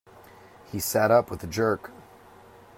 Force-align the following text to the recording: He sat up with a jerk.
He 0.71 0.79
sat 0.79 1.11
up 1.11 1.29
with 1.29 1.43
a 1.43 1.47
jerk. 1.47 1.91